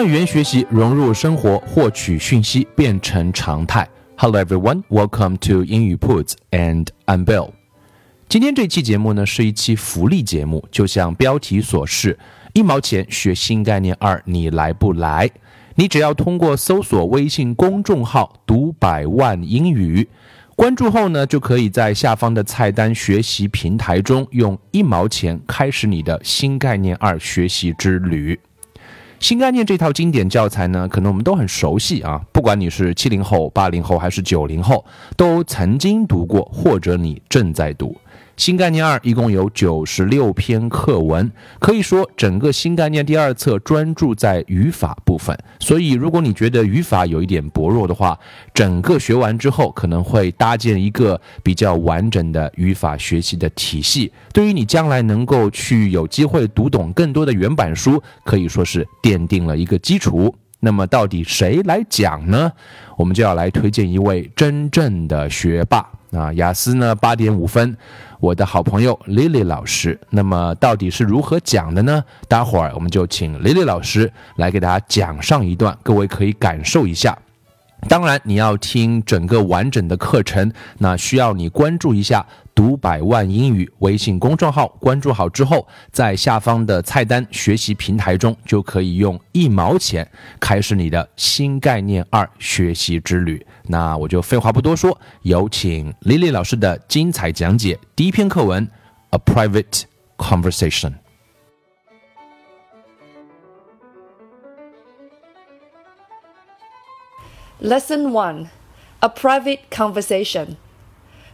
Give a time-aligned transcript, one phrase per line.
[0.00, 3.86] 将语言学习融入生活，获取讯息变成常态。
[4.16, 7.50] Hello everyone, welcome to 英语 Puts and I'm Bill。
[8.26, 12.18] 今天这期节目呢是一期福利节目，就像标题所示，
[12.54, 15.30] 一毛钱学新概念二，你来不来？
[15.74, 20.08] 你只要通过搜索微信公众号“读百万英语”，
[20.56, 28.40] 关注后呢，就可以在下方的菜单学习平台中用一毛钱开始你的新概念二学习之旅。
[29.20, 32.20] 新概念这套经典教材呢，可能我们都很熟悉啊。
[32.32, 37.94] 不管你是七零后、八零后还是九零后，都曾经读过，或者你正在读。
[38.40, 45.38] 新概念二一共有九十六篇课文，可以说整个新概念第二册专注在语法部分。
[45.58, 48.18] 所以，如果你觉得语法有一点薄弱的话，
[48.54, 54.10] 整个学完之后可能会搭建一个比较完整的语法学习的体系。
[54.32, 60.34] 对于你将来能够去有机会读懂更多的原版书，可以说是奠定了一个基础。
[60.60, 62.52] 那么，到底谁来讲呢？
[62.96, 66.30] 我们就要来推荐一位真正的学霸啊！
[66.34, 67.76] 雅思呢八点五分。
[68.20, 72.04] 我的好朋友 Lily 老师，那么到底是如何讲的呢？
[72.28, 77.16] 待会儿我们就请 Lily 老师来给大家讲上一段，各位可以感受一下。
[77.88, 82.26] 当然，你要听整个完整的课程，那需要你关注一下
[82.60, 84.68] “读百万英语”微信公众号。
[84.78, 90.06] 关注好之后，在下方的菜单学习平台中，就可以用一毛钱
[90.38, 93.42] 开始你的新概念二学习之旅。
[93.62, 97.78] 那我就废话不多说，有请 Lily 老师的精彩讲解。
[97.96, 98.70] 第一篇课文
[99.08, 99.84] ：A Private
[100.18, 100.92] Conversation。
[107.62, 108.48] Lesson One:
[108.98, 110.56] A private conversation。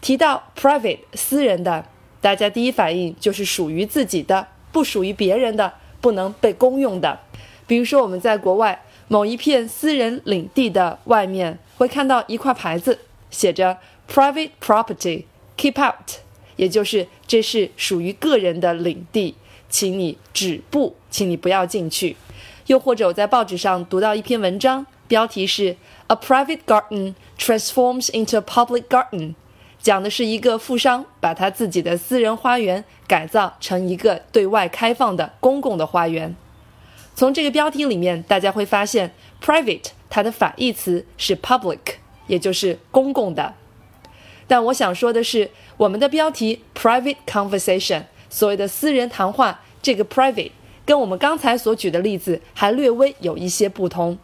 [0.00, 1.84] 提到 private 私人的，
[2.20, 7.18] 大家第一反应就是属于自己的，不属于别人的，不能被公用的。
[7.66, 12.98] 比如说我们在国外某一片私人领地的外面，会看到一块牌子，
[13.30, 13.78] 写着
[14.10, 15.24] “Private Property,
[15.56, 16.16] Keep Out”，
[16.56, 19.34] 也就是这是属于个人的领地，
[19.68, 22.16] 请你止步，请你不要进去。
[22.66, 25.76] 又或者我在报纸上读到一篇文章，标题是。
[26.10, 29.34] A private garden transforms into a public garden，
[29.82, 36.36] 讲的是一个富商把他自己的私人花园改造成一个对外开放的公共的花园。
[37.14, 41.78] 从这个标题里面，大家会发现，private 它的反义词是 public，
[42.26, 43.54] 也就是公共的。
[44.46, 50.52] 但我想说的是，我们的标题 private conversation，所谓的私人谈话，这个 private
[50.84, 54.18] 跟我们刚才所举的例子还略微有一些不同。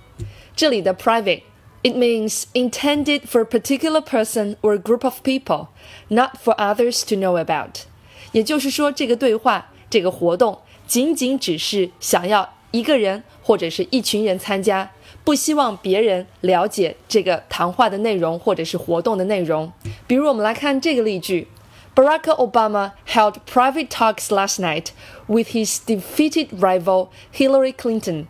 [0.55, 1.43] 这里的 private。
[1.86, 5.70] It means intended for a particular person or a group of people,
[6.10, 7.86] not for others to know about.
[8.34, 14.92] 也就是说，这个对话、这个活动仅仅只是想要一个人或者是一群人参加，
[15.24, 19.74] 不希望别人了解这个谈话的内容或者是活动的内容。
[20.06, 21.48] 比如，我们来看这个例句：
[21.96, 24.90] Barack Obama held private talks last night
[25.28, 28.28] with his defeated rival Hillary Clinton.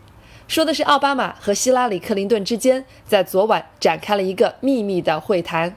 [0.48, 5.74] 说的是奥巴马和希拉里·克林顿之间在昨晚展开了一个秘密的会谈，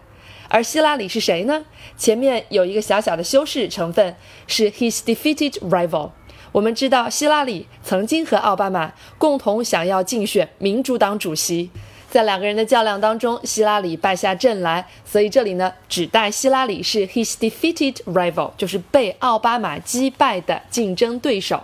[0.47, 1.65] 而希拉里是谁呢？
[1.97, 4.15] 前面有一个小小的修饰成分，
[4.45, 6.11] 是 his defeated rival。
[6.51, 11.71] 我们知道希拉里曾经和奥巴马共同想要竞选民主党主席。
[12.09, 21.63] 在两个人的较量当中，希拉里败下阵来，所以这里呢，指代希拉里是 his defeated rival，就是被奥巴马击败的竞争对手。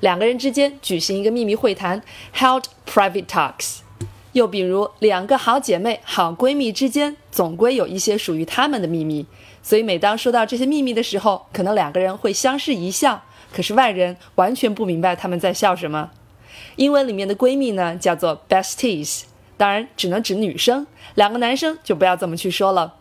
[0.00, 2.02] 两个人之间举行一个秘密会谈
[2.36, 3.78] ，held private talks。
[4.32, 9.24] 又比如，两个好姐妹、好闺蜜之间，总归有一些属于她们的秘密，
[9.62, 13.22] 所以每当说到这些秘密的时候，可能两个人会相视一笑，
[13.52, 16.10] 可是外人完全不明白他们在笑什么。
[16.76, 19.22] 英文里面的闺蜜呢，叫做 besties。
[19.56, 20.84] 当然，只能指女生，
[21.14, 22.94] 两个男生就不要这么去说了。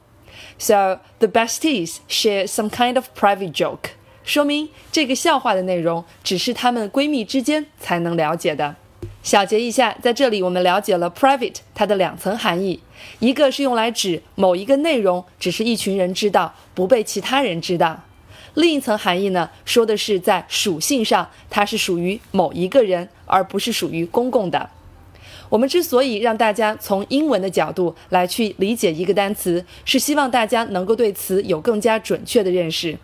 [0.60, 3.94] So the besties share some kind of private joke，
[4.24, 8.76] 说明这个笑话的内容只是她们闺蜜之间才能了解的。
[9.22, 12.82] 小结一下，在这里我们了解了 private 它的两层含义，
[13.20, 18.04] 一个是用来指某一个内容只是一群人知道，不被其他人知道；
[18.54, 24.70] 另一层含义呢，说的是在属性上它是属于某一个人，而不是属于公共的。
[25.48, 32.98] 我们之所以让大家从英文的角度来去理解一个单词，是希望大家能够对词有更加准确的认识。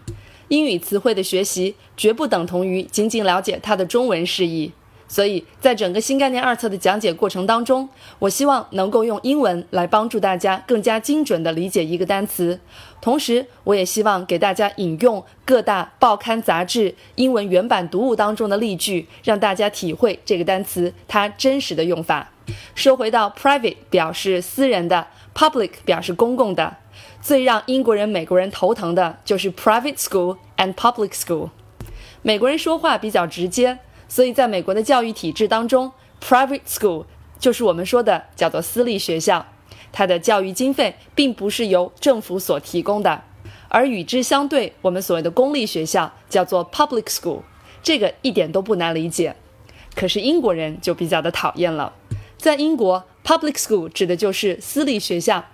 [0.50, 4.72] 英语词汇的学习绝不等同于仅仅了解它的中文释义。
[5.12, 12.60] 所以在整个新概念二册的讲解过程当中，我希望能够用英文来帮助大家更加精准地理解一个单词。
[13.01, 22.30] 同时，我也希望给大家引用各大报刊杂志英文原版读物当中的例句，让大家体会这个单词它真实的用法。
[22.75, 26.78] 说回到 private 表示私人的，public 表示公共的，
[27.21, 31.50] 最让英国人、美国人头疼的就是 private school and public school。
[32.21, 33.80] 美国人说话比较直接。
[34.12, 37.06] 所以，在美国的教育体制当中，private school
[37.38, 39.45] 就是我们说的叫做私立学校，
[39.92, 43.22] 它的教育经费并不是由政府所提供的，
[43.68, 47.42] 而与之相对，我们所谓的公立学校叫做 public school，
[47.83, 49.36] 这个一点都不难理解。
[49.94, 51.94] 可是英国人就比较的讨厌了，
[52.36, 55.45] 在英国，public school 指的就是私立学校，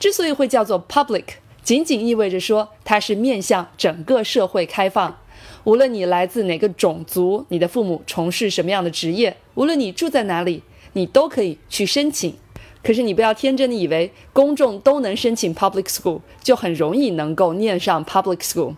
[0.00, 1.24] 之所以会叫做 public，
[1.62, 5.14] 仅仅意味着说它是面向整个社会开放。
[5.64, 10.62] 无论你来自哪个种族，你的父母从事什么样的职业，无论你住在哪里，
[10.94, 12.34] 你都可以去申请。
[12.82, 18.74] 可是你不要天真的以为公众都能申请 public school，就很容易能够念上 public school。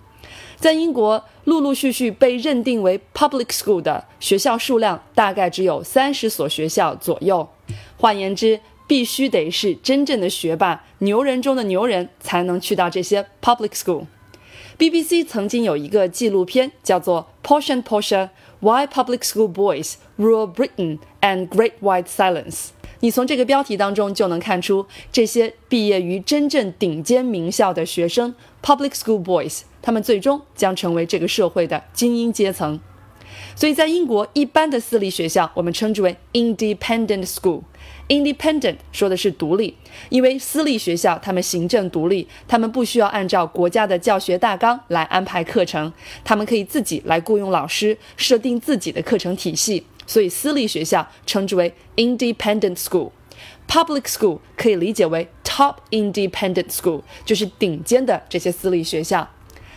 [0.57, 7.49] 在英国，陆陆续续被认定为 public school 的学校数量大概只有三十所学校左右。
[7.97, 14.07] 换言之，必须得是真正的学霸、牛人中的牛人，才能去到这些 public school。
[14.79, 18.31] BBC 曾经有一个纪录片，叫做《Posh and Posher:
[18.61, 22.51] Why Public School Boys Rule Britain and Great White Silence》。
[23.01, 32.81] 你从这个标题当中就能看出，这些毕业于真正顶尖名校的学生 （Public School Boys），他们最终将成为这个社会的精英阶层。
[33.55, 37.63] 所以在英国，一般的私立学校我们称之为 independent school。
[38.09, 39.77] independent 说的是独立，
[40.11, 45.93] 因为私立学校他们行政独立，他们不需要按照国家的教学大纲来安排课程，
[46.25, 49.87] 他们可以自己来雇佣老师，设定自己的课程体系。
[50.07, 53.13] 所以私立学校称之为 independent school。
[53.69, 59.27] public school 可以理解为 top independent school，就是顶尖的这些私立学校。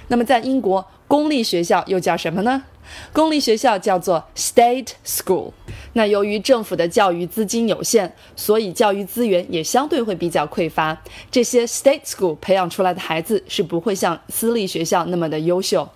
[0.07, 2.63] 那么在英国，公立学校又叫什么呢？
[3.11, 5.51] 公立学校叫做 state school。
[5.93, 10.95] 那由于政府的教育资金有限，所以教育资源也相对会比较匮乏。
[11.31, 15.87] 这些 state school 培养出来的孩子是不会像私立学校那么的优秀。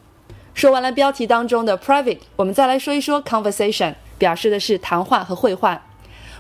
[0.54, 5.82] 说完了标题当中的 private，我们再来说一说 conversation，表示的是谈话和绘画。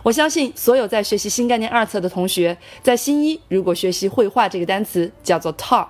[0.01, 5.88] 我相信所有在学习新概念二册的同学，在新一如果学习绘画这个单词，叫做 talk。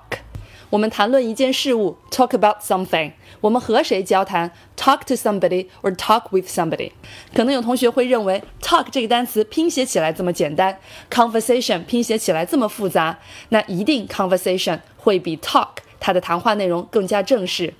[0.70, 3.12] 我们谈论一件事物，talk about something。
[3.42, 6.92] 我们和谁交谈，talk to somebody or talk with somebody。
[7.34, 10.78] 可能有同学会认为，talk 这个单词拼写起来这么简单
[11.10, 13.18] ，conversation 拼写起来这么复杂，
[13.50, 15.70] 那一定 conversation 会比 talk
[16.00, 17.74] 它的谈话内容更加正式。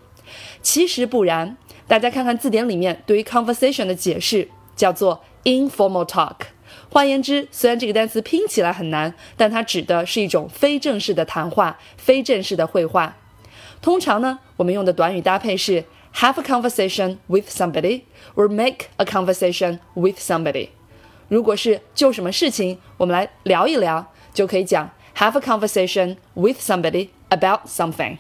[0.64, 1.58] 其实不然，
[1.88, 6.36] 大家看看字典里面对于 conversation 的解释，叫做 informal talk。
[6.92, 13.16] 换言之，虽然这个单词拼起来很难，但它指的是一种非正式的谈话、非正式的绘画。
[13.82, 18.02] 通常呢，我们用的短语搭配是 have a conversation with somebody
[18.36, 20.70] or make a conversation with somebody。
[21.28, 28.18] 如果是就什么事情，我们来聊一聊，就可以讲 have a conversation with somebody about something。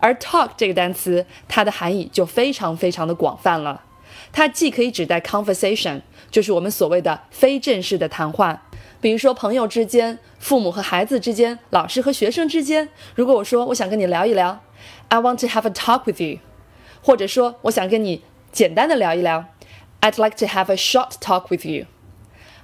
[0.00, 3.82] 而 talk 这个单词，它的含义就非常非常的广泛了。
[4.32, 8.62] 它既可以指代 conversation，就是我们所谓的非正式的谈话，
[9.00, 12.88] 比如说朋友之间、父母和孩子之间、老师和学生之间。
[13.14, 14.60] 如果我说我想跟你聊一聊
[15.08, 16.38] ，I want to have a talk with you，
[17.02, 19.46] 或者说我想跟你简单的聊一聊
[20.00, 21.86] ，I'd like to have a short talk with you。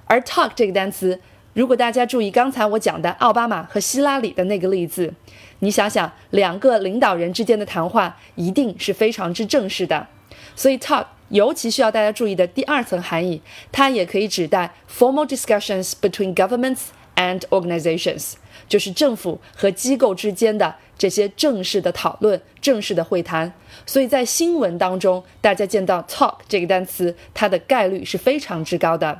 [0.05, 1.21] 而 talk 这个单词，
[1.53, 5.13] 如果大家注意刚才我讲的奥巴马和希拉里的那个例子，
[5.59, 10.07] 你想想两个领导人之间的谈话一定是非常之正式的，
[10.55, 11.05] 所以 talk。
[11.29, 18.33] 尤其需要大家注意的第二层含义，它也可以指代 formal discussions between governments and organizations，
[18.67, 23.51] 就是政府和机构之间的这些正式的讨论、正式的会谈。
[23.85, 29.19] 所以在新闻当中，大家见到 talk 这个单词，它的概率是非常之高的。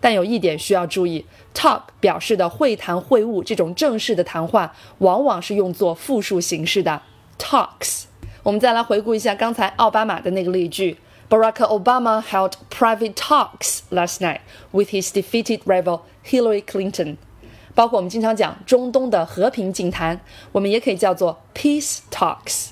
[0.00, 1.24] 但有一点需要注意
[1.54, 7.00] ，talk 表示的会谈、会晤这种正式的谈话，往往是用作复数形式的
[7.38, 8.04] talks。
[8.42, 10.98] 我们再来回顾一下刚才奥巴马的那个例句。
[11.29, 14.41] Barack Obama held private talks last night
[14.71, 17.17] with his defeated rival Hillary Clinton。
[17.75, 20.19] 包括我们经常讲中东的和平静谈，
[20.51, 22.69] 我们也可以叫做 peace talks。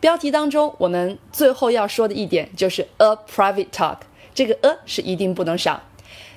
[0.00, 3.98] 标题当中，我们最后要说的一点就是 a private talk，
[4.34, 5.80] 这个 a 是一定不能少。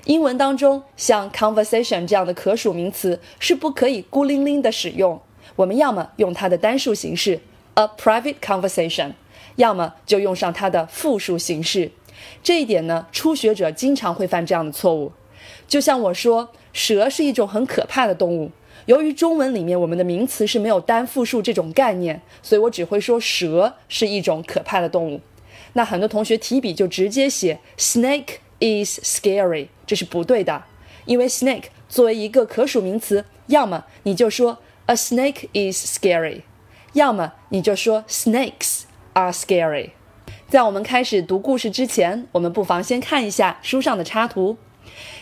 [0.05, 5.21] 英文当中像 conversation 这样的可数名词是不可以孤零零的使用，
[5.55, 7.39] 我们要么用它的单数形式
[7.75, 9.11] a private conversation，
[9.56, 11.90] 要么就用上它的复数形式。
[12.42, 15.12] 这一点呢，初学者经常会犯这样的错误。
[15.68, 18.50] 就像我说，蛇是一种很可怕的动物。
[18.86, 25.20] 由于中文里面我们的名词是没有单复数这种概念，所以我只会说蛇是一种可怕的动物。
[25.72, 30.62] 那很多同学提笔就直接写 snake is scary，这是不对的。
[31.04, 36.42] 因为 snake 作为一个可数名词，要么你就说 a snake is scary，
[36.92, 38.82] 要么你就说 snakes
[39.16, 39.90] are scary。
[40.46, 44.58] 在我们开始读故事之前，我们不妨先看一下书上的插图。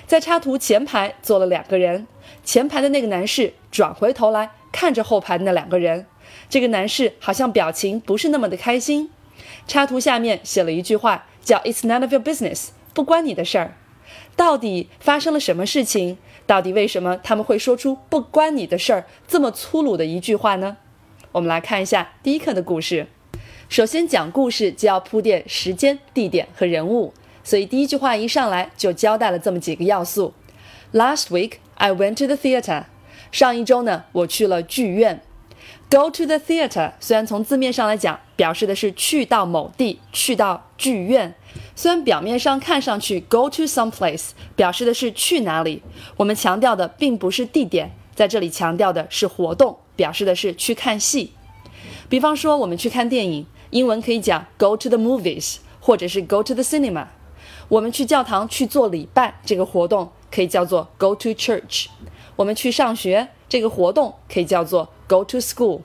[0.07, 2.07] 在插图前排坐了两个人，
[2.45, 6.07] 前排的那个男士转回头来看着后排的那两个人，
[6.51, 9.11] 这个男士好像表情不是那么的开心。
[9.67, 13.77] 插图下面写了一句话，叫 "It's none of your business"，不关你的事儿。
[14.37, 16.19] 到底发生了什么事情？
[16.47, 20.77] 到底为什么他们会说出“不关你的事儿”这么粗鲁的一句话呢？
[21.33, 23.07] 我们来看一下第一课的故事。
[23.69, 27.13] 首先讲故事就要铺垫时间、地点和人物。
[27.43, 30.33] 所以第一句话一上来就交代了这么几个要素。
[30.93, 32.85] Last week I went to the theater。
[33.33, 35.21] 上一周呢，我去了剧院。
[35.91, 41.35] Go to the theater 虽然从字面上来讲，表示的是去到某地，去到剧院。
[41.75, 45.83] 虽然表面上看上去 go to some place 表示的是去哪里，
[46.17, 51.33] 我们强调的并不是地点，在这里强调的是活动，表示的是去看戏。
[52.09, 57.08] 比方说，我们去看电影，英文可以讲 go to the movies，或者是 go to the cinema。
[57.68, 61.88] 我们去教堂去做礼拜，这个活动可以叫做 go to church。
[62.36, 65.82] 我们去上学，这个活动可以叫做 go to school。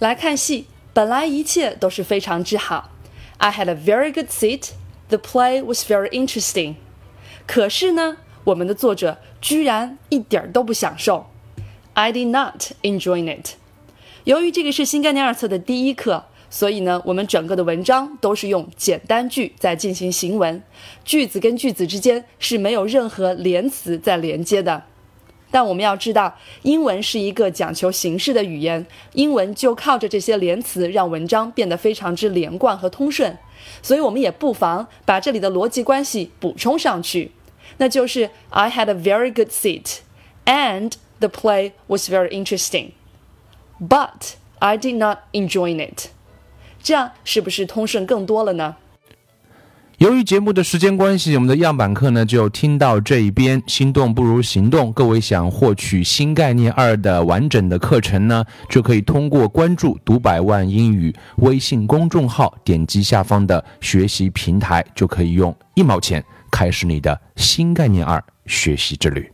[0.00, 2.90] 来看戏，本来一切都是非常之好。
[3.38, 4.70] I had a very good seat.
[5.08, 6.74] The play was very interesting.
[7.46, 11.26] 可是呢，我们的作者居然一点儿都不享受。
[11.94, 13.50] I did not enjoy it.
[14.24, 16.24] 由于这个是新概念二册的第一课。
[16.49, 20.61] 所以呢，我们整个的文章都是用简单句在进行行文，
[21.03, 24.83] 句子跟句子之间是没有任何连词在连接的。
[25.49, 33.37] 但我们要知道，英文是一个讲求形式的语言，英文就靠着这些连词让文章变得非常之连贯和通顺。
[33.81, 37.31] 所以我们也不妨把这里的逻辑关系补充上去，
[37.77, 39.99] 那就是 I had a very good seat
[40.45, 42.91] and the play was very interesting,
[43.79, 46.09] but I did not enjoy it.
[46.87, 48.73] 这样是不是通顺更多了呢？
[49.97, 53.61] 由于节目的时间关系，我们的样板课呢就听到这一边。
[53.67, 61.13] 心动不如行动，各位想获取新概念二的完整的课程呢，就可以通过关注“读百万英语”
[61.43, 69.29] 微信公众号，点击下方的学习平台，就可以用一毛钱开始你的新概念二学习之旅。